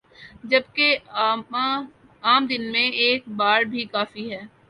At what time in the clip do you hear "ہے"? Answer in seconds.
4.31-4.41